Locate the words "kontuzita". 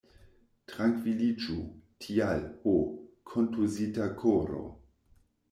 3.35-4.09